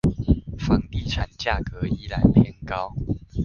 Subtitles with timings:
[0.57, 2.91] 房地產價格依然偏高